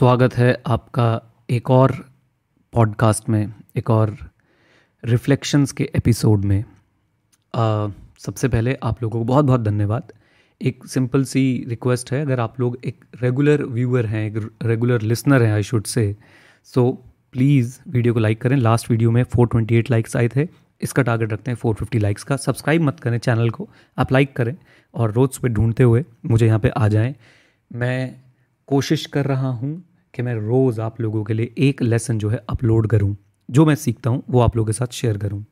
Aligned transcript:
स्वागत 0.00 0.34
है 0.34 0.62
आपका 0.66 1.22
एक 1.50 1.70
और 1.70 1.92
पॉडकास्ट 2.72 3.28
में 3.28 3.54
एक 3.76 3.90
और 3.90 4.16
रिफ्लेक्शंस 5.04 5.72
के 5.72 5.90
एपिसोड 5.96 6.44
में। 6.44 6.64
आ, 7.54 7.88
सबसे 8.18 8.48
पहले 8.48 8.76
आप 8.82 9.02
लोगों 9.02 9.18
को 9.18 9.24
बहुत 9.24 9.44
बहुत 9.44 9.60
धन्यवाद। 9.60 10.12
एक 10.62 10.86
सिंपल 10.86 11.24
सी 11.24 11.64
रिक्वेस्ट 11.68 12.12
है 12.12 12.22
अगर 12.22 12.40
आप 12.40 12.60
लोग 12.60 12.78
एक 12.84 13.04
रेगुलर 13.22 13.64
व्यूअर 13.64 14.06
हैं 14.06 14.26
एक 14.30 14.56
रेगुलर 14.62 15.00
लिसनर 15.02 15.42
हैं 15.42 15.52
I 15.52 15.62
should 15.62 15.84
say 15.84 16.16
so 16.64 17.04
please 17.32 17.80
video 17.88 18.14
को 18.14 18.20
लाइक 18.20 18.42
करें। 18.42 18.56
लास्ट 18.56 18.90
वीडियो 18.90 19.10
में 19.10 19.24
428 19.24 19.90
लाइक्स 19.90 20.16
आए 20.16 20.28
थे 20.28 20.48
इसका 20.80 21.02
टारगेट 21.02 21.32
रखते 21.32 21.50
हैं 21.50 21.58
450 21.58 21.98
लाइक्स 21.98 22.24
का। 22.24 22.36
सब्सक्राइब 22.36 22.82
मत 22.82 23.00
करें 23.00 23.18
चैनल 23.18 23.50
को 23.50 23.68
आप 23.98 24.12
लाइक 24.12 24.36
करें 24.36 24.56
और 24.94 25.12
रोज़ 25.12 25.30
सुबह 25.30 25.48
ढूंढते 25.48 25.82
हुए 25.82 26.04
मुझे 26.26 26.46
यहाँ 26.46 26.58
पे 26.58 26.68
आ 26.68 26.88
जाएँ। 26.88 27.14
मैं 27.72 28.22
कोशिश 28.66 29.06
कर 29.06 29.26
रहा 29.26 29.48
हूँ 29.48 29.89
कि 30.14 30.22
मैं 30.22 30.34
रोज़ 30.36 30.80
आप 30.80 31.00
लोगों 31.00 31.22
के 31.24 31.34
लिए 31.34 31.52
एक 31.58 31.82
लेसन 31.82 32.18
जो 32.18 32.28
है 32.28 32.44
अपलोड 32.50 32.86
करूँ। 32.86 33.16
जो 33.48 33.64
मैं 33.66 33.74
सीखता 33.74 34.10
हूँ, 34.10 34.22
वो 34.30 34.40
आप 34.40 34.56
लोगों 34.56 34.66
के 34.66 34.72
साथ 34.72 34.92
शेयर 34.92 35.18
करूँ। 35.18 35.44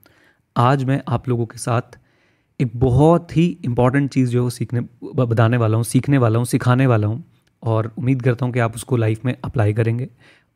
आज 0.57 0.85
मैं 0.85 1.01
आप 1.09 1.29
लोगों 1.29 1.47
के 1.47 1.59
साथ 1.59 1.99
एक 2.61 2.71
बहुत 2.77 3.37
ही 3.37 3.47
इंपॉर्टेंट 3.65 4.11
चीज़ 4.13 4.31
जो 4.31 4.39
है 4.39 4.43
वो 4.43 4.51
सीखने 4.51 4.81
बताने 5.05 5.57
वाला 5.57 5.77
हूँ, 5.77 5.85
सीखने 5.85 6.19
वाला 6.19 6.39
हूँ, 6.39 6.47
सिखाने 6.47 6.87
वाला 6.87 7.07
हूँ 7.07 7.25
और 7.63 7.93
उम्मीद 7.99 8.23
करता 8.23 8.47
हूँ 8.47 8.53
कि 8.55 8.61
आप 8.61 8.75
उसको 8.75 8.97
लाइफ 8.97 9.25
में 9.25 9.35
अप्लाई 9.45 9.73
करेंगे 9.75 10.09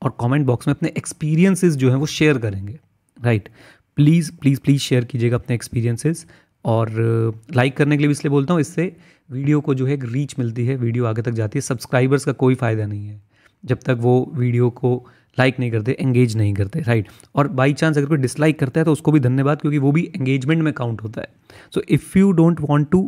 और 0.02 0.16
कमेंट 0.20 0.46
बॉक्स 0.46 0.68
में 0.68 0.74
अपने 0.74 0.92
एक्सपीरियंसेस 0.96 1.76
जो 1.76 1.90
हैं 1.90 1.96
वो 1.96 2.06
शेयर 2.08 2.38
करेंगे। 2.38 2.78
Right 3.18 3.48
please 3.98 4.30
please 4.40 4.60
please 4.60 4.80
share 4.82 5.04
कीजिएगा 5.04 5.36
अपने 5.36 5.54
एक्सपीरियंसेस 5.54 6.26
और 6.64 6.90
लाइक 7.56 7.76
करने 7.76 7.96
के 7.96 8.00
लिए 8.00 8.08
भी 8.08 8.12
इसलिए 8.12 8.30
बोलता 8.30 8.54
हूँ, 8.54 8.60
इससे 8.60 8.94
वीडियो 9.30 9.60
को 9.60 9.74
जो 9.74 9.86
है 9.86 9.94
एक 9.94 10.04
रीच 10.04 10.34
मिलती 10.38 10.66
है 10.66 10.76
वीडियो 10.76 11.04
आगे 11.06 11.22
तक 11.22 11.32
जाती 11.32 11.58
है 11.58 11.60
सब्सक्राइबर्स 11.62 12.24
का 12.24 12.32
कोई 12.34 12.54
फ़ायदा 12.54 12.86
नहीं 12.86 13.06
है। 13.06 13.20
जब 13.64 13.78
तक 13.78 13.96
वो 14.00 14.14
वीडियो 14.34 14.70
को 14.72 14.94
लाइक 15.38 15.58
नहीं 15.58 15.70
करते 15.70 15.96
एंगेज 16.00 16.36
नहीं 16.36 16.52
करते 16.54 16.80
राइट 16.80 17.08
और 17.34 17.48
बाई 17.50 17.72
चांस 17.72 17.98
अगर 17.98 18.06
कोई 18.06 18.18
डिसलाइक 18.18 18.58
करता 18.58 18.80
है 18.80 18.84
तो 18.84 18.92
उसको 18.92 19.12
भी 19.12 19.20
धन्यवाद, 19.20 19.60
क्योंकि 19.60 19.78
वो 19.78 19.92
भी 19.92 20.02
एंगेजमेंट 20.16 20.62
में 20.62 20.72
काउंट 20.72 21.02
होता 21.02 21.20
है। 21.20 21.28
So 21.74 21.82
if 21.88 22.18
you 22.18 22.32
don't 22.32 22.60
want 22.60 22.90
to 22.90 23.00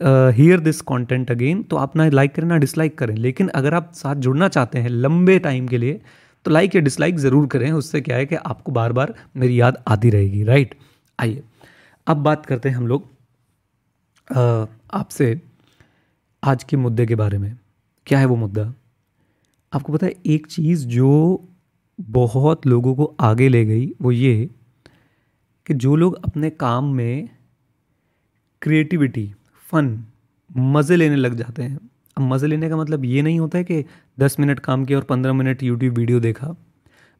hear 0.00 0.60
this 0.60 0.80
content 0.82 1.30
again 1.30 1.62
तो 1.62 1.76
आप 1.76 1.96
ना 1.96 2.08
लाइक 2.10 2.34
करें, 2.34 2.46
ना 2.46 2.56
डिसलाइक 2.58 2.98
करें। 2.98 3.14
लेकिन 3.16 3.48
अगर 3.50 3.74
आप 3.74 3.92
साथ 3.94 4.14
जुड़ना 4.16 4.48
चाहते 4.48 4.78
हैं 4.78 4.88
लंबे 4.90 5.38
टाइम 5.40 5.68
के 5.68 5.78
लिए 5.78 6.00
तो 6.46 6.50
लाइक 6.50 6.74
या 6.74 6.80
डिसलाइक 6.82 7.18
ज़रूर 7.18 7.46
करें। 7.46 7.70
उससे 7.72 8.00
क्या 8.00 8.16
है 8.16 8.26
कि 8.26 8.34
आपको 8.36 8.72
बार 8.72 8.92
बार 8.92 9.14
मेरी 9.36 9.60
याद 9.60 9.82
आती 9.88 10.10
रहेगी 10.10 10.42
राइट 10.44 10.74
आइए, 11.18 11.42
अब 12.06 12.16
बात 12.18 12.46
करते 12.46 12.68
हैं 12.68 12.76
हम 12.76 12.86
लोग 12.86 13.12
आपसे 14.94 15.40
आज 16.42 16.64
के 16.64 16.76
मुद्दे 16.78 17.06
के 17.06 17.14
बारे 17.16 17.38
में। 17.38 17.56
क्या 18.06 18.18
है 18.18 18.26
वो 18.26 18.36
मुद्दा? 18.36 18.72
आपको 19.74 19.92
पता 19.92 20.06
है, 20.06 20.14
एक 20.26 20.46
चीज़ 20.46 20.86
जो 20.86 21.48
बहुत 21.98 22.66
लोगों 22.66 22.94
को 22.94 23.14
आगे 23.20 23.48
ले 23.48 23.64
गई 23.64 23.86
वो 24.02 24.12
ये 24.12 24.48
कि 25.66 25.74
जो 25.74 25.94
लोग 25.96 26.14
अपने 26.24 26.50
काम 26.50 26.92
में 26.94 27.28
क्रिएटिविटी 28.62 29.32
फन 29.72 29.98
मज़े 30.50 30.96
लेने 30.96 31.16
लग 31.16 31.34
जाते 31.34 31.62
हैं। 31.62 31.78
अब 32.16 32.22
मज़े 32.22 32.48
लेने 32.48 32.68
का 32.68 32.76
मतलब 32.76 33.04
ये 33.04 33.22
नहीं 33.22 33.38
होता 33.40 33.58
है 33.58 33.64
कि 33.64 33.84
दस 34.18 34.38
मिनट 34.40 34.60
काम 34.60 34.84
किया 34.84 34.98
और 34.98 35.04
पंद्रह 35.04 35.32
मिनट 35.32 35.62
यूट्यूब 35.62 35.98
वीडियो 35.98 36.20
देखा। 36.20 36.54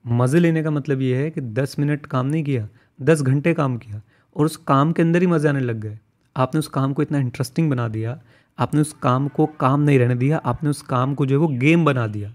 मज़े 0.05 0.39
लेने 0.39 0.63
का 0.63 0.71
मतलब 0.71 1.01
ये 1.01 1.17
है 1.17 1.31
कि 1.31 1.41
दस 1.41 1.77
मिनट 1.79 2.07
काम 2.07 2.27
नहीं 2.27 2.45
किया, 2.45 2.69
दस 2.99 3.23
घंटे 3.23 3.55
काम 3.55 3.77
किया 3.77 4.01
और 4.37 4.47
उस 4.47 4.57
काम 4.59 4.93
के 4.93 5.03
अंदर 5.03 5.21
ही 5.21 5.27
मज़े 5.27 5.49
आने 5.49 5.61
लग 5.61 5.81
गए। 5.81 5.99
आपने 6.37 6.59
उस 6.59 6.69
काम 6.69 6.93
को 6.93 7.03
इतना 7.03 7.19
इंटरेस्टिंग 7.19 7.71
बना 7.71 7.89
दिया, 7.89 8.21
आपने 8.59 8.81
उस 8.81 8.93
काम 8.93 9.29
को 9.29 9.47
काम 9.61 9.81
नहीं 9.81 9.99
रहने 9.99 10.15
दिया, 10.15 10.39
आपने 10.39 10.71
उस 10.71 10.83
काम 10.85 11.15
को 11.15 11.27
जो 11.27 11.35
है 11.35 11.47
वो 11.47 11.59
गेम 11.59 11.85
बना 11.85 12.07
दिया। 12.07 12.35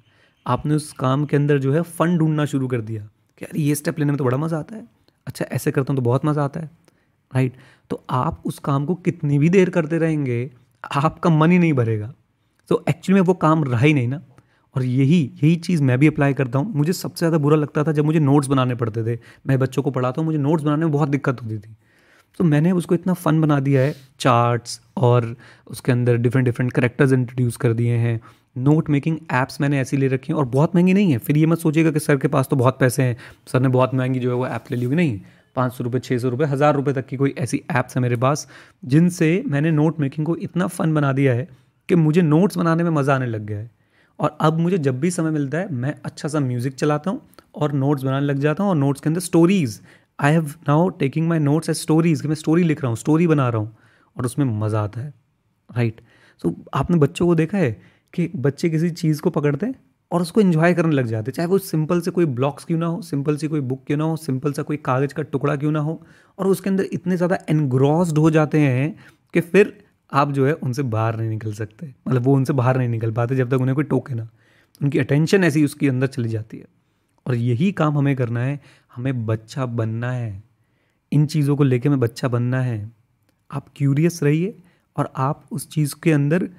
आपने 0.50 0.75
उस 0.75 0.92
काम 0.94 1.25
के 1.25 1.38
अंदर 1.38 1.58
जो 1.58 1.73
है 1.73 1.81
फ़न 1.81 2.17
ढूंढना 2.17 2.45
शुरू 2.45 2.67
कर 2.67 2.81
दिया 2.81 3.02
कि 3.38 3.45
यार, 3.45 3.58
ये 3.58 3.75
स्टेप 3.75 4.00
लेने 4.00 4.11
में 4.11 4.17
तो 4.17 4.23
बड़ा 4.23 4.38
मज़ा 4.38 4.58
आता 4.59 4.75
है। 4.75 4.88
अच्छा 5.28 5.45
ऐसे 5.45 5.72
करता 5.72 5.94
हूँ 5.94 5.97
तो 5.97 6.03
बहुत 6.03 6.25
मज़ा 6.25 6.44
आता 6.44 6.59
है। 6.59 6.69
राइट 7.31 7.53
तो 7.89 8.04
आप 8.10 8.42
उस 8.45 8.60
काम 8.60 8.86
को 8.86 8.95
कितनी 8.98 9.39
भी 9.39 9.49
देर 9.49 9.70
करते 9.70 9.98
रहेंगे, 9.98 10.49
आपका 10.83 11.30
मन 11.30 11.52
ही 11.52 11.60
नहीं 11.60 11.73
भरेगा। 11.73 12.14
तो 12.70 12.83
एक्चुअली 12.89 13.21
में 13.21 13.26
वो 13.27 13.33
काम 13.36 13.64
रहा 13.64 13.80
ही 13.80 13.93
नहीं 13.93 14.08
ना। 14.08 14.21
और 14.76 14.83
यही 14.83 15.20
यही 15.36 15.55
चीज़ 15.58 15.82
मैं 15.83 15.98
भी 15.99 16.08
अप्लाई 16.08 16.33
करता 16.33 16.60
हूँ। 16.60 16.73
मुझे 16.76 16.93
सबसे 16.93 17.20
ज़्यादा 17.20 17.37
बुरा 17.37 17.55
लगता 17.58 17.83
था 17.83 17.92
जब 17.92 18.05
मुझे 18.05 18.20
नोट्स 18.20 18.48
बनाने 18.48 18.76
पड़ते 18.76 19.04
थे। 19.05 19.17
मैं 19.48 19.58
बच्चों 19.60 19.83
को 19.83 19.92
पढ़ाता 19.92 20.21
हूँ, 20.21 20.26
मुझे 20.26 20.37
नोट्स 20.37 20.64
बनाने 20.64 20.86
में 20.86 20.92
बहुत 20.92 21.10
दिक्कत 21.10 21.42
होती 21.43 21.58
थी। 21.58 21.76
तो 22.39 22.43
मैंने 22.43 22.71
उसको 22.71 22.95
इतना 22.95 23.14
फ़न 23.14 23.42
बना 23.42 23.60
दिया 23.60 23.81
है। 23.81 23.95
चार्ट्स 24.20 24.80
और 24.98 25.36
उसके 25.67 25.92
अंदर 25.92 26.17
डिफरेंट 26.17 26.45
डिफरेंट 26.45 26.71
करेक्टर्स 26.71 27.14
इंट्रोड्यूस 27.14 27.58
कर 27.58 27.73
दिए 27.73 27.95
हैं। 27.98 28.20
नोट 28.55 28.89
मेकिंग 28.89 29.17
ऐप्स 29.32 29.60
मैंने 29.61 29.80
ऐसी 29.80 29.98
ले 29.98 30.08
रखी 30.08 30.33
हैं 30.33 30.39
और 30.39 30.45
बहुत 30.48 30.76
महँगी 30.76 30.93
नहीं 30.93 31.11
है। 31.11 31.17
फिर 31.17 31.37
ये 31.37 31.45
मत 31.45 31.60
सोचिएगा 31.60 31.92
कि 31.92 31.99
सर 31.99 32.17
के 32.17 32.27
पास 32.27 32.48
तो 32.48 32.55
बहुत 32.55 32.80
पैसे 32.80 33.04
हैं। 33.04 33.17
सर 33.48 33.60
ने 33.60 33.67
बहुत 33.70 33.93
महँगी 33.93 34.20
जो 34.20 34.30
है 34.30 34.36
वो 34.36 34.48
ऐप 34.48 34.71
ले 34.71 34.77
ली 34.77 34.86
होगी। 34.86 34.95
नहीं 34.95 35.20
पाँच 35.55 35.73
सौ 35.73 35.83
रुपये 35.83 35.99
छः 35.99 36.17
सौ 36.17 36.30
रुपये 36.30 36.48
हज़ार 36.48 36.76
रुपये 36.76 36.93
तक 36.93 37.05
की 37.05 37.17
कोई 37.17 37.33
ऐसी 37.37 37.61
ऐप्स 37.71 37.95
है 37.95 38.02
मेरे 38.02 38.15
पास 38.17 38.48
जिनसे 38.83 39.32
मैंने 39.48 39.71
नोट 39.71 39.99
मेकिंग 39.99 40.26
को 40.27 40.36
इतना 40.37 40.67
फ़न 40.67 40.93
बना 40.93 41.11
दिया 41.14 41.33
है 41.33 41.48
कि 41.89 41.95
मुझे 41.95 42.21
नोट्स 42.21 42.58
बनाने 42.58 42.83
में 42.83 42.92
मज़ा 42.92 43.15
आने 43.15 43.26
लग 43.26 43.45
गया 43.45 43.58
है। 43.58 43.70
और 44.20 44.37
अब 44.42 44.60
मुझे 44.60 44.77
जब 44.80 44.99
भी 44.99 45.11
समय 45.11 45.31
मिलता 45.31 45.58
है 45.58 45.73
मैं 45.73 45.93
अच्छा 46.05 46.27
सा 46.27 46.39
म्यूज़िक 46.39 46.76
चलाता 46.76 47.11
हूँ 47.11 47.21
और 47.55 47.71
नोट्स 47.73 48.04
बनाने 48.04 48.26
लग 48.26 48.39
जाता 48.39 48.64
हूँ 48.64 48.70
और 48.71 48.77
नोट्स 48.77 49.02
के 49.02 49.10
अंदर 49.10 49.21
stories 49.21 49.80
I 50.20 50.31
have 50.31 50.54
now 50.67 50.89
taking 50.99 51.27
my 51.27 51.39
notes 51.39 51.70
as 51.70 51.76
stories 51.76 52.21
कि 52.21 52.27
मैं 52.27 52.36
स्टोरी 52.36 52.64
लिख 52.64 52.81
रहा 52.81 52.89
हूँ 52.89 52.98
स्टोरी 52.98 53.27
बना 53.27 53.48
रहा 53.49 53.61
हूँ 53.61 53.76
और 54.16 54.26
उसमें 54.26 54.45
मज़ा 54.60 54.81
आता 54.81 55.02
है। 55.02 55.14
राइट 55.70 56.02
सो 56.42 56.49
so, 56.49 56.55
आपने 56.73 56.98
बच्चों 56.98 57.27
को 57.27 57.36
देखा 57.36 57.58
है? 57.58 57.71
कि 58.14 58.30
बच्चे 58.36 58.70
किसी 58.70 58.89
चीज़ 58.89 59.21
को 59.21 59.30
पकड़ते 59.30 59.65
हैं 59.65 59.75
और 60.11 60.21
उसको 60.21 60.42
इन्जॉय 60.42 60.73
करने 60.73 60.95
लग 60.95 61.05
जाते 61.05 61.31
चाहे 61.31 61.47
वो 61.47 61.58
सिंपल 61.58 62.02
से 62.02 62.11
कोई 62.11 62.25
ब्लॉक्स 62.25 62.65
क्यों 62.65 62.80
ना 62.80 62.86
हो 62.86 63.02
सिंपल 63.02 63.37
सी 63.37 63.47
कोई 63.47 63.59
बुक 63.59 63.83
क्यों 63.87 63.97
ना 63.97 64.03
हो 64.03 64.15
सिंपल 64.15 64.53
सा 64.53 64.61
कोई 64.61 64.77
कागज़ 64.77 65.14
का 65.14 65.23
टुकड़ा 65.23 65.55
क्यों 65.55 65.71
ना 65.71 65.80
हो 65.80 66.02
और 66.39 66.48
उसके 66.48 66.69
अंदर 66.69 66.83
इतने 66.83 67.17
ज़्यादा 67.17 67.37
एनग्रॉस्ड 67.49 68.17
हो 68.17 68.31
जाते 68.31 68.59
हैं 68.59 68.99
कि 69.33 69.42
फिर 69.42 69.83
आप 70.14 70.31
जो 70.31 70.45
है 70.48 70.53
उनसे 70.53 70.83
बाहर 70.83 71.17
नहीं 71.17 71.30
निकल 71.30 71.53
सकते। 71.53 71.93
मतलब 72.08 72.21
वो 72.21 72.36
उनसे 72.36 72.53
बाहर 72.53 72.77
नहीं 72.77 72.89
निकल 72.89 73.11
पाते 73.11 73.36
जब 73.36 73.49
तक 73.49 73.61
उन्हें 73.61 73.75
कोई 73.75 73.83
टोके 73.83 74.14
ना। 74.14 74.30
उनकी 74.81 74.99
अटेंशन 74.99 75.43
ऐसी 75.43 75.65
उसके 75.65 75.89
अंदर 75.89 76.08
चली 76.08 76.30
जाती 76.30 76.58
है। 76.58 76.65
और 77.27 77.36
यही 77.36 77.71
काम 77.71 77.98
हमें 77.98 78.15
करना 78.15 78.39
है, 78.39 78.59
हमें 78.95 79.25
बच्चा 79.25 79.65
बनना 79.65 80.11
है। 80.11 80.43
इन 81.11 81.25
चीज़ों 81.25 81.55
को 81.55 81.64
लेके 81.64 81.89
हमें 81.89 81.99
बच्चा 81.99 82.27
बनना 82.27 82.61
है। 82.61 82.92
आप 83.52 83.65
क्यूरियस 83.75 84.23
रहिए 84.23 84.58
और 84.98 85.14
आप 85.15 85.45
उस 85.52 85.69
चीज़ 85.69 85.95
के 86.03 86.11
अंदर 86.11 86.49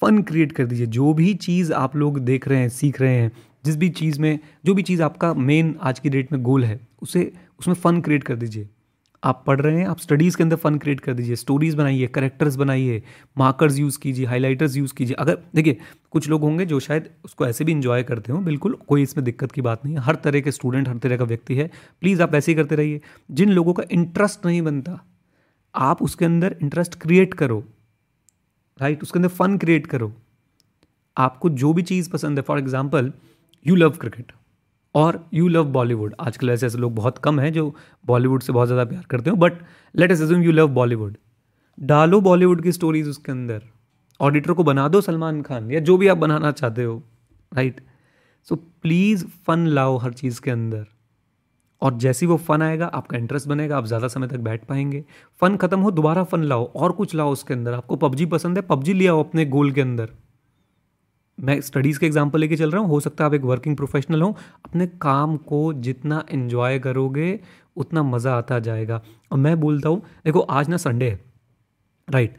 फ़न 0.00 0.22
क्रिएट 0.22 0.52
कर 0.52 0.66
दीजिए। 0.66 0.86
जो 0.86 1.14
भी 1.14 1.34
चीज़ 1.34 1.72
आप 1.72 1.96
लोग 1.96 2.18
देख 2.18 2.48
रहे 2.48 2.58
हैं, 2.58 2.68
सीख 2.68 3.00
रहे 3.00 3.14
हैं, 3.14 3.32
जिस 3.64 3.76
भी 3.76 3.88
चीज़ 3.88 4.20
में, 4.20 4.38
जो 4.64 4.74
भी 4.74 4.82
चीज़ 4.82 5.02
आपका 5.02 5.34
मेन 5.34 5.76
आज 5.82 5.98
की 5.98 6.08
डेट 6.08 6.32
में 6.32 6.42
गोल 6.42 6.64
है, 6.64 6.80
उसे, 7.02 7.32
उसमें 7.60 7.74
फ़न 7.74 8.00
क्रिएट 8.00 8.24
कर 8.24 8.36
दीजिए। 8.36 8.68
आप 9.24 9.44
पढ़ 9.46 9.60
रहे 9.60 9.78
हैं, 9.78 9.86
आप 9.86 9.98
स्टडीज़ 9.98 10.36
के 10.36 10.42
अंदर 10.42 10.56
फ़न 10.56 10.78
क्रिएट 10.78 11.00
कर 11.00 11.14
दीजिए। 11.14 11.36
स्टोरीज़ 11.36 11.76
बनाइए 11.76 12.06
करेक्टर्स 12.06 12.56
बनाइए 12.56 13.02
मार्कर्स 13.38 13.78
यूज़ 13.78 13.98
कीजिए 13.98 14.26
हाईलाइटर्स 14.26 14.76
यूज़ 14.76 14.94
कीजिए। 14.94 15.14
अगर, 15.14 15.38
देखिए, 15.54 15.76
कुछ 16.10 16.28
लोग 16.28 16.40
होंगे 16.40 16.66
जो 16.66 16.80
शायद 16.80 17.10
उसको 17.24 17.46
ऐसे 17.46 17.64
भी 17.64 17.72
इंजॉय 17.72 18.02
करते 18.02 18.32
हो, 18.32 18.38
बिल्कुल, 18.38 18.78
कोई 18.88 19.02
इसमें 19.02 19.24
दिक्कत 19.24 19.52
की 19.52 19.60
बात 19.60 19.84
नहीं 19.84 19.94
है। 19.94 20.00
हर 20.00 20.14
तरह 20.14 20.40
के 20.40 20.52
स्टूडेंट 20.52 20.88
हर 20.88 20.96
तरह 20.96 21.16
का 21.16 21.24
व्यक्ति 21.24 21.54
है। 21.54 21.70
प्लीज़ 22.00 22.22
आप 22.22 22.34
ऐसे 22.34 22.52
ही 22.52 22.56
करते 22.56 22.74
रहिए। 22.74 23.00
जिन 23.30 23.50
लोगों 23.50 23.72
का 23.72 23.82
इंटरेस्ट 23.90 24.46
नहीं 24.46 24.62
बनता, 24.62 25.06
आप 25.74 26.02
उसके 26.02 26.24
अंदर 26.24 26.56
इंटरेस्ट 26.62 26.94
क्रिएट 26.94 27.34
करो। 27.34 27.64
राइट? 28.78 29.02
उसके 29.02 29.18
अंदर 29.18 29.28
फ़न 29.30 29.56
क्रिएट 29.58 29.86
करो। 29.86 30.12
आपको 31.16 31.48
जो 31.50 31.72
भी 31.72 31.82
चीज़ 31.84 32.10
पसंद 32.10 32.38
है 32.38 32.42
for 32.44 32.58
example 32.58 33.12
you 33.66 33.74
love 33.76 33.90
cricket 33.98 34.32
और 34.94 35.24
यू 35.34 35.48
लव 35.48 35.64
बॉलीवुड 35.72 36.14
आजकल 36.20 36.50
ऐसे 36.50 36.66
ऐसे 36.66 36.78
लोग 36.78 36.94
बहुत 36.94 37.18
कम 37.18 37.40
हैं 37.40 37.52
जो 37.52 37.74
बॉलीवुड 38.06 38.42
से 38.42 38.52
बहुत 38.52 38.68
ज़्यादा 38.68 38.84
प्यार 38.84 39.04
करते 39.10 39.30
हो 39.30 39.36
but 39.36 39.62
let's 40.10 40.20
assume 40.22 40.42
you 40.42 40.52
love 40.52 40.68
Bollywood 40.74 41.16
डालो 41.78 42.20
बॉलीवुड 42.20 42.62
की 42.62 42.72
स्टोरीज 42.72 43.08
उसके 43.08 43.32
अंदर। 43.32 43.62
ऑडिटर 44.20 44.52
को 44.52 44.64
बना 44.64 44.86
दो 44.88 45.00
सलमान 45.00 45.40
खान 45.42 45.70
या 45.70 45.80
जो 45.80 45.96
भी 45.96 46.08
आप 46.08 46.16
बनाना 46.18 46.52
चाहते 46.52 46.84
हो 46.84 47.02
राइट 47.52 47.80
सो 48.48 48.56
प्लीज़ 48.56 49.24
फन 49.46 49.66
लाओ 49.68 49.96
हर 49.98 50.12
चीज़ 50.12 50.40
के 50.40 50.50
अंदर। 50.50 50.86
और 51.86 51.96
जैसी 51.96 52.26
वो 52.26 52.36
फ़न 52.38 52.62
आएगा, 52.62 52.86
आपका 52.86 53.18
इंटरेस्ट 53.18 53.48
बनेगा, 53.48 53.76
आप 53.78 53.86
ज़्यादा 53.86 54.08
समय 54.08 54.28
तक 54.28 54.38
बैठ 54.40 54.64
पाएँगे। 54.64 55.04
फ़न 55.40 55.56
ख़त्म 55.56 55.80
हो, 55.80 55.90
दोबारा 55.90 56.24
फ़न 56.24 56.44
लाओ, 56.44 56.64
और 56.66 56.92
कुछ 56.92 57.14
लाओ 57.14 57.32
उसके 57.32 57.54
अंदर। 57.54 57.74
आपको 57.74 57.96
पबजी 57.96 58.26
पसंद 58.26 58.58
है, 58.58 58.62
पबजी 58.62 58.92
ले 58.92 59.06
आओ 59.06 59.22
अपने 59.24 59.44
गोल 59.46 59.72
के 59.72 59.80
अंदर। 59.80 60.10
मैं 61.38 61.60
स्टडीज़ 61.60 61.98
के 62.00 62.06
एग्ज़ाम्पल 62.06 62.40
लेके 62.40 62.56
चल 62.56 62.70
रहा 62.70 62.80
हूँ, 62.80 62.88
हो 62.88 63.00
सकता 63.00 63.24
है 63.24 63.28
आप 63.28 63.34
एक 63.34 63.42
वर्किंग 63.42 63.76
प्रोफेशनल 63.76 64.22
हो, 64.22 64.34
अपने 64.64 64.86
काम 64.86 65.36
को 65.36 65.72
जितना 65.72 66.24
इन्जॉय 66.30 66.78
करोगे, 66.78 67.38
उतना 67.76 68.02
मज़ा 68.02 68.36
आता 68.36 68.58
जाएगा। 68.58 69.00
और 69.32 69.38
मैं 69.38 69.58
बोलता 69.60 69.88
हूँ, 69.88 70.02
देखो, 70.24 70.40
आज 70.40 70.68
ना 70.68 70.76
संडे 70.78 71.10
है 71.10 71.20
राइट 72.08 72.36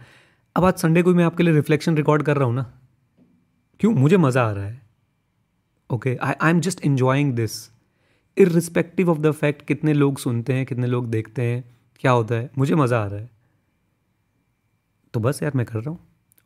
अब 0.55 0.65
आज 0.65 0.73
संडे 0.73 1.01
को 1.01 1.13
मैं 1.13 1.23
आपके 1.23 1.43
लिए 1.43 1.53
रिफ्लेक्शन 1.53 1.97
रिकॉर्ड 1.97 2.23
कर 2.23 2.37
रहा 2.37 2.47
हूँ 2.47 2.55
ना। 2.55 2.65
क्यों? 3.79 3.91
मुझे 3.93 4.17
मज़ा 4.17 4.43
आ 4.43 4.51
रहा 4.51 4.65
है। 4.65 4.81
Okay 5.89 6.15
I 6.15 6.33
I 6.41 6.51
am 6.51 6.59
just 6.59 6.85
enjoying 6.85 7.33
this 7.33 7.57
irrespective 8.37 9.09
of 9.11 9.19
the 9.19 9.31
fact 9.33 9.65
कितने 9.67 9.93
लोग 9.93 10.17
सुनते 10.19 10.53
हैं, 10.53 10.65
कितने 10.65 10.87
लोग 10.87 11.09
देखते 11.09 11.41
हैं, 11.41 11.63
क्या 12.03 12.11
होता 12.11 12.35
है, 12.35 12.49
मुझे 12.57 12.75
मज़ा 12.75 12.99
आ 12.99 13.05
रहा 13.05 13.19
है। 13.19 13.29
तो 15.13 15.19
बस 15.19 15.41
यार 15.43 15.51
मैं 15.55 15.65
कर 15.65 15.79
रहा 15.79 15.89
हूँ। 15.89 15.99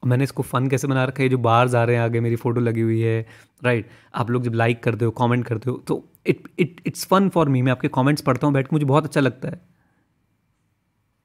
और 0.04 0.10
मैंने 0.10 0.24
इसको 0.24 0.44
फ़न 0.44 0.68
कैसे 0.68 0.88
बना 0.88 1.04
रखा 1.06 1.24
है? 1.24 1.30
जो 1.30 1.38
बाहर 1.40 1.76
आ 1.76 1.84
रहे 1.84 1.96
हैं 1.96 2.04
आगे, 2.04 2.20
मेरी 2.20 2.36
फ़ोटो 2.36 2.62
लगी 2.62 2.82
हुई 2.82 3.00
है 3.02 3.26
राइट 3.64 3.90
आप 4.16 4.30
लोग 4.32 4.44
जब 4.44 4.54
लाइक 4.56 4.84
करते 4.84 5.06
हो 5.06 5.12
कमेंट 5.14 5.46
करते 5.48 5.70
हो 5.70 5.78
तो 5.88 6.04
it 6.28 6.48
it 6.60 6.82
it's 6.88 7.06
fun 7.06 7.30
for 7.30 7.50
me 7.50 7.62
मैं 7.62 7.72
आपके 7.72 7.88
कमेंट्स 7.90 8.22
पढ़ता 8.22 8.48
हूँ, 8.48 8.54
बैठ 8.54 8.68
के 8.68 8.76
मुझे 8.76 8.86
बहुत 8.86 9.06
अच्छा 9.06 9.22
लगता 9.22 9.50
है। 9.50 9.62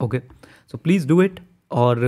Okay 0.01 0.19
so 0.73 0.79
please 0.79 1.07
do 1.09 1.21
it 1.23 1.41
और 1.73 1.99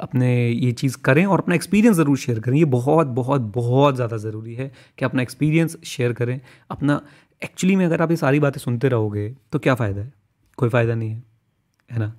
अपने 0.00 0.28
ये 0.48 0.72
चीज़ 0.74 0.96
करें 1.04 1.24
और 1.26 1.38
अपना 1.38 1.54
एक्सपीरियंस 1.54 1.96
ज़रूर 1.96 2.16
शेयर 2.18 2.40
करें। 2.40 2.56
ये 2.58 2.64
बहुत 2.66 3.06
बहुत 3.08 3.40
बहुत 3.54 3.94
ज़्यादा 3.94 4.16
ज़रूरी 4.18 4.54
है 4.54 4.70
कि 4.98 5.04
अपना 5.04 5.22
एक्सपीरियंस 5.22 5.76
शेयर 5.86 6.12
करें। 6.12 6.40
अपना 6.70 7.00
एक्चुअली 7.42 7.76
में 7.76 7.84
अगर 7.86 8.02
आप 8.02 8.10
ये 8.10 8.16
सारी 8.16 8.40
बातें 8.40 8.58
सुनते 8.60 8.88
रहोगे 8.88 9.28
तो 9.52 9.58
क्या 9.58 9.74
फ़ायदा 9.74 10.00
है? 10.00 10.12
कोई 10.58 10.68
फ़ायदा 10.68 10.94
नहीं 10.94 11.10
है 11.10 11.22
है 11.90 11.98
ना? 11.98 12.12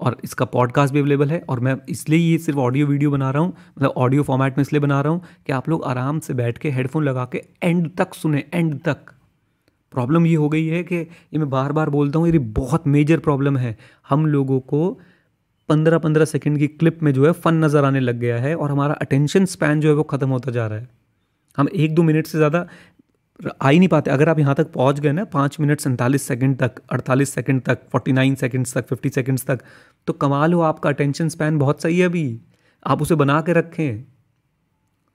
और 0.00 0.16
इसका 0.24 0.44
पॉडकास्ट 0.46 0.94
भी 0.94 1.00
अवेलेबल 1.00 1.30
है, 1.30 1.38
और 1.40 1.60
मैं 1.60 1.76
इसलिए 1.88 2.18
ये 2.20 2.38
सिर्फ़ 2.38 2.58
ऑडियो 2.60 2.86
वीडियो 2.86 3.10
बना 3.10 3.30
रहा 3.30 3.42
हूँ 3.42 3.52
मतलब 3.78 3.92
ऑडियो 3.96 4.22
फॉर्मेट 4.22 4.58
में 4.58 4.62
इसलिए 4.62 4.80
बना 4.80 5.00
रहा 5.00 5.12
हूँ 5.12 5.22
कि 5.46 5.52
आप 5.52 5.68
लोग 5.68 5.84
आराम 5.84 6.18
से 6.20 6.34
बैठ 6.34 6.58
के 6.58 6.70
हेडफोन 6.70 7.04
लगा 7.04 7.24
के 7.32 7.42
एंड 7.62 7.90
तक 7.96 8.14
सुने 8.14 8.44
एंड 8.54 8.78
तक। 8.84 9.12
प्रॉब्लम 9.92 10.26
ये 10.26 10.34
हो 10.34 10.48
गई 10.48 10.66
है 10.66 10.82
कि 10.82 10.96
ये 10.96 11.38
मैं 11.38 11.48
बार 11.50 11.72
बार 11.72 11.90
बोलता 11.90 12.18
हूँ, 12.18 12.28
ये 12.28 12.38
बहुत 12.38 12.86
मेजर 12.88 13.18
प्रॉब्लम 13.18 13.56
है। 13.56 13.76
हम 14.08 14.26
लोगों 14.26 14.60
को 14.62 14.98
पंद्रह 15.68 15.98
पंद्रह 15.98 16.24
सेकेंड 16.24 16.58
की 16.58 16.66
क्लिप 16.68 17.02
में 17.02 17.12
जो 17.12 17.26
है 17.26 17.32
फ़न 17.34 17.64
नज़र 17.64 17.84
आने 17.84 18.00
लग 18.00 18.18
गया 18.18 18.38
है, 18.38 18.54
और 18.54 18.70
हमारा 18.70 18.94
अटेंशन 18.94 19.44
स्पैन 19.46 19.80
जो 19.80 19.88
है 19.88 19.94
वो 19.94 20.02
ख़त्म 20.04 20.28
होता 20.28 20.52
जा 20.52 20.66
रहा 20.66 20.78
है। 20.78 20.88
हम 21.58 21.68
एक 21.68 21.94
दो 21.94 22.02
मिनट 22.02 22.26
से 22.26 22.38
ज़्यादा 22.38 22.66
आ 23.40 23.68
ही 23.68 23.78
नहीं 23.78 23.88
पाते। 23.88 24.10
अगर 24.10 24.28
आप 24.28 24.38
यहाँ 24.38 24.54
तक 24.54 24.72
पहुँच 24.72 25.00
गए 25.00 25.12
ना, 25.12 25.24
पाँच 25.26 25.60
मिनट 25.60 25.80
सैंतालीस 25.80 26.26
सेकंड 26.28 26.56
तक, 26.58 26.80
अड़तालीस 26.90 27.34
सेकंड 27.34 27.62
तक, 27.62 27.78
फोर्टी 27.92 28.12
नाइन 28.12 28.34
सेकेंड्स 28.36 28.74
तक, 28.74 28.86
फिफ्टी 28.86 29.08
सेकेंड्स 29.10 29.46
तक 29.46 29.62
तो 30.08 30.12
कमाल 30.14 30.52
हो 30.52 30.60
आपका। 30.62 30.90
अटेंशन 30.90 31.28
स्पैन 31.28 31.58
बहुत 31.58 31.82
सही 31.82 31.98
है 31.98 32.06
अभी। 32.06 32.40
आप 32.86 33.02
उसे 33.02 33.14
बना 33.14 33.40
के 33.40 33.52
रखें 33.52 34.04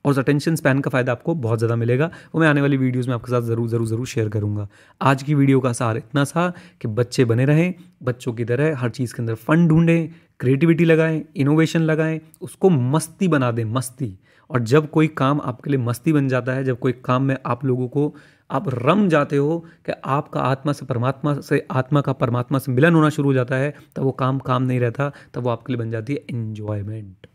और 0.06 0.12
उस 0.12 0.20
अटेंशन 0.20 0.56
स्पैन 0.56 0.80
का 0.82 0.90
फ़ायदा 0.90 1.12
आपको 1.12 1.34
बहुत 1.38 1.60
ज़्यादा 1.60 1.76
मिलेगा। 1.76 2.10
वो 2.36 2.42
मैं 2.42 2.48
आने 2.48 2.62
वाली 2.62 2.78
वीडियोज़ 2.78 3.08
में 3.08 3.14
आपके 3.16 3.32
साथ 3.32 3.42
ज़रूर 3.44 3.68
ज़रूर 3.70 3.88
ज़रूर 3.88 4.08
शेयर 4.08 4.30
करूँगा। 4.30 4.68
आज 5.02 5.24
की 5.24 5.36
वीडियो 5.36 5.60
का 5.60 5.72
सार 5.74 5.98
इतना 5.98 6.24
सा 6.24 6.52
कि 6.82 6.88
बच्चे 6.90 7.26
बने 7.26 7.46
रहें, 7.46 7.74
बच्चों 8.04 8.34
की 8.34 8.46
तरह 8.46 8.78
हर 8.78 8.90
चीज़ 8.92 9.14
के 9.14 9.22
अंदर 9.22 9.36
फ़ंड 9.36 9.70
ढूंढें 9.70 10.10
क्रिएटिविटी 10.42 10.86
लगाएँ, 10.86 11.24
इनोवेशन 11.36 11.82
लगाएँ, 11.82 12.22
उसको 12.42 12.70
मस्ती 12.70 13.28
बना 13.28 13.52
दें, 13.52 13.66
मस्ती। 13.66 14.20
और 14.50 14.60
जब 14.60 14.90
कोई 14.90 15.08
काम 15.08 15.42
आपके 15.42 15.70
लिए 15.70 15.80
मस्ती 15.80 16.14
बन 16.14 16.28
जाता 16.28 16.54
है, 16.54 16.64
जब 16.64 16.80
कोई 16.80 16.92
काम 16.92 17.24
में 17.24 17.38
आप 17.46 17.66
लोगों 17.66 17.88
को, 17.88 18.16
आप 18.52 18.66
रम 18.70 19.10
जाते 19.10 19.38
हो 19.38 19.66
कि 19.86 19.92
आपका 20.06 20.42
आत्मा 20.42 20.74
से 20.74 20.86
परमात्मा 20.86 21.40
से, 21.42 21.68
आत्मा 21.72 22.02
का 22.02 22.14
परमात्मा 22.14 22.60
से 22.60 22.72
मिलन 22.72 22.94
होना 22.94 23.10
शुरू 23.10 23.30
हो 23.30 23.34
जाता 23.34 23.56
है, 23.56 23.76
तब 23.96 24.04
वो 24.04 24.12
काम 24.12 24.40
काम 24.40 24.64
नहीं 24.64 24.80
रहता, 24.80 25.12
तब 25.34 25.44
वो 25.44 25.50
आपके 25.50 25.74
लिए 25.74 25.80
बन 25.80 25.92
जाती 25.92 26.14
है 26.14 26.20
enjoyment 26.30 27.28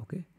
okay 0.00 0.37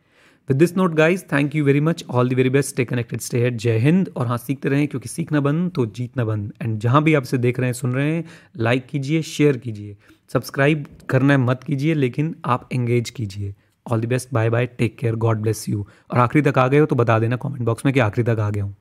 with 0.49 0.57
this 0.57 0.75
note 0.77 0.93
guys 0.95 1.23
thank 1.31 1.55
you 1.55 1.63
very 1.65 1.79
much 1.79 2.03
all 2.09 2.29
the 2.29 2.33
very 2.33 2.49
best 2.49 2.69
stay 2.69 2.83
connected 2.85 3.19
stay 3.21 3.41
hate 3.41 3.55
Jai 3.55 3.77
Hind 3.79 4.09
और 4.17 4.27
हाँ 4.27 4.37
सीखते 4.37 4.69
रहें, 4.69 4.87
क्योंकि 4.87 5.09
सीखना 5.09 5.39
बंद 5.39 5.71
तो 5.71 5.85
जीतना 5.87 6.25
बंद। 6.25 6.53
एंड 6.61 6.79
जहाँ 6.79 7.01
भी 7.03 7.13
आप 7.13 7.23
इसे 7.23 7.37
देख 7.37 7.59
रहे 7.59 7.67
हैं, 7.67 7.73
सुन 7.73 7.93
रहे 7.93 8.13
हैं 8.13 8.23
लाइक 8.57 8.85
कीजिए 8.85 9.21
शेयर 9.23 9.57
कीजिए। 9.57 9.95
सब्सक्राइब 10.33 10.85
करना 11.09 11.33
है 11.33 11.39
मत 11.39 11.63
कीजिए, 11.63 11.93
लेकिन 11.93 12.35
आप 12.45 12.67
एंगेज 12.73 13.09
कीजिए। 13.09 13.53
All 13.85 14.01
the 14.01 14.05
best 14.05 14.33
bye 14.33 14.49
bye 14.49 14.65
take 14.67 14.97
care 14.99 15.15
God 15.17 15.41
bless 15.41 15.67
you 15.69 15.85
और 16.11 16.19
आखिरी 16.19 16.51
तक 16.51 16.57
आ 16.57 16.67
गए 16.67 16.79
हो 16.79 16.85
तो 16.85 16.95
बता 16.95 17.19
देना 17.19 17.35
कॉमेंट 17.35 17.63
बॉक्स 17.65 17.85
में 17.85 17.93
कि 17.93 17.99
आखिरी 18.01 18.23
तक 18.25 18.39
आ 18.39 18.49
गया 18.49 18.63
हूँ। 18.63 18.75